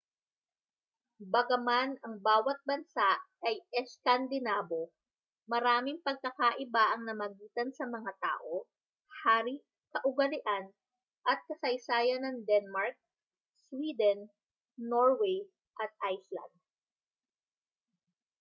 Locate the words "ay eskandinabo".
3.47-4.89